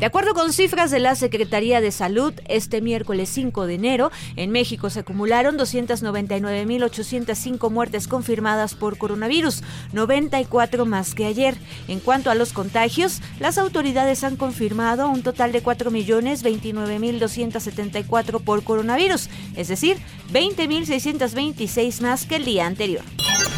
[0.00, 4.50] De acuerdo con cifras de la Secretaría de Salud, este miércoles 5 de enero, en
[4.50, 11.58] México se acumularon 299.805 muertes confirmadas por coronavirus, 94 más que ayer.
[11.86, 19.28] En cuanto a los contagios, las autoridades han confirmado un total de 4.029.274 por coronavirus,
[19.54, 19.98] es decir,
[20.32, 23.04] 20.626 más que el día anterior.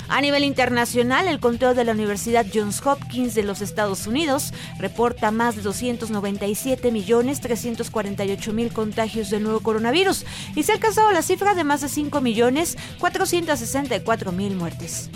[0.09, 5.31] A nivel internacional, el conteo de la Universidad Johns Hopkins de los Estados Unidos reporta
[5.31, 11.23] más de 297 millones 348 mil contagios del nuevo coronavirus y se ha alcanzado la
[11.23, 15.11] cifra de más de 5 millones 464 mil muertes.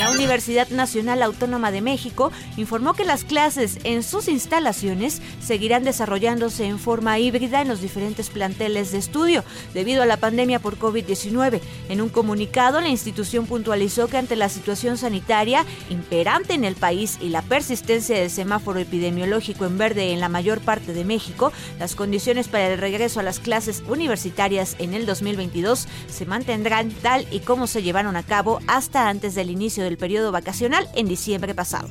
[0.00, 6.64] La Universidad Nacional Autónoma de México informó que las clases en sus instalaciones seguirán desarrollándose
[6.64, 11.60] en forma híbrida en los diferentes planteles de estudio debido a la pandemia por COVID-19.
[11.90, 17.18] En un comunicado, la institución puntualizó que ante la situación sanitaria imperante en el país
[17.20, 21.94] y la persistencia del semáforo epidemiológico en verde en la mayor parte de México, las
[21.94, 27.40] condiciones para el regreso a las clases universitarias en el 2022 se mantendrán tal y
[27.40, 31.88] como se llevaron a cabo hasta antes del inicio del periodo vacacional en diciembre pasado.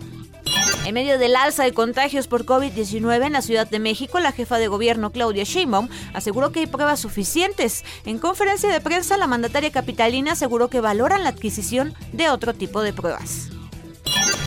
[0.86, 4.58] En medio del alza de contagios por COVID-19 en la Ciudad de México, la jefa
[4.58, 7.84] de gobierno Claudia Sheinbaum aseguró que hay pruebas suficientes.
[8.06, 12.82] En conferencia de prensa, la mandataria capitalina aseguró que valoran la adquisición de otro tipo
[12.82, 13.50] de pruebas.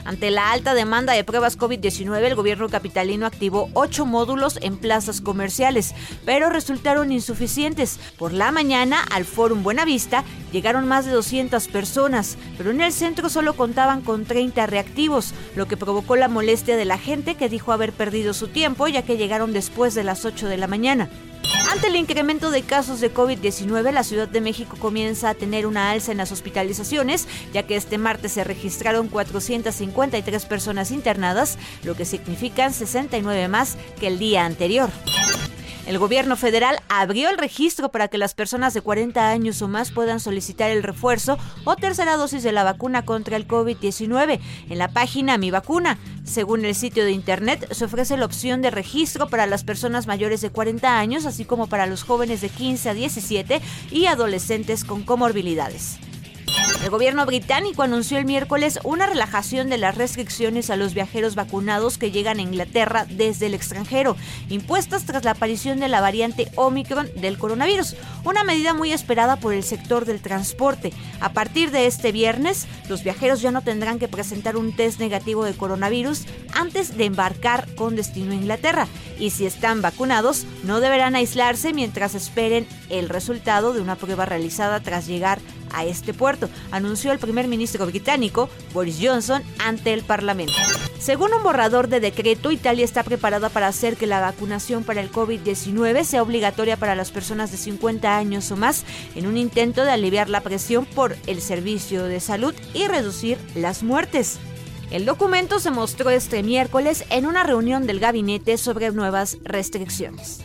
[0.04, 5.20] Ante la alta demanda de pruebas COVID-19, el gobierno capitalino activó ocho módulos en plazas
[5.20, 8.00] comerciales, pero resultaron insuficientes.
[8.18, 13.28] Por la mañana, al Fórum Buenavista, llegaron más de 200 personas, pero en el centro
[13.28, 17.72] solo contaban con 30 reactivos, lo que provocó la molestia de la gente que dijo
[17.72, 21.10] haber perdido su tiempo ya que llegaron después de las 8 de la mañana.
[21.72, 25.90] Ante el incremento de casos de COVID-19, la Ciudad de México comienza a tener una
[25.90, 32.04] alza en las hospitalizaciones, ya que este martes se registraron 453 personas internadas, lo que
[32.04, 34.90] significan 69 más que el día anterior.
[35.84, 39.90] El gobierno federal abrió el registro para que las personas de 40 años o más
[39.90, 44.38] puedan solicitar el refuerzo o tercera dosis de la vacuna contra el COVID-19
[44.70, 45.98] en la página Mi Vacuna.
[46.24, 50.40] Según el sitio de internet, se ofrece la opción de registro para las personas mayores
[50.40, 53.60] de 40 años, así como para los jóvenes de 15 a 17
[53.90, 55.98] y adolescentes con comorbilidades.
[56.82, 61.96] El gobierno británico anunció el miércoles una relajación de las restricciones a los viajeros vacunados
[61.96, 64.16] que llegan a Inglaterra desde el extranjero,
[64.48, 67.94] impuestas tras la aparición de la variante Omicron del coronavirus,
[68.24, 70.92] una medida muy esperada por el sector del transporte.
[71.20, 75.44] A partir de este viernes, los viajeros ya no tendrán que presentar un test negativo
[75.44, 78.88] de coronavirus antes de embarcar con destino a Inglaterra,
[79.20, 84.80] y si están vacunados, no deberán aislarse mientras esperen el resultado de una prueba realizada
[84.80, 85.38] tras llegar
[85.72, 90.54] a este puerto, anunció el primer ministro británico Boris Johnson ante el Parlamento.
[90.98, 95.10] Según un borrador de decreto, Italia está preparada para hacer que la vacunación para el
[95.10, 98.84] COVID-19 sea obligatoria para las personas de 50 años o más
[99.16, 103.82] en un intento de aliviar la presión por el servicio de salud y reducir las
[103.82, 104.38] muertes.
[104.92, 110.44] El documento se mostró este miércoles en una reunión del gabinete sobre nuevas restricciones.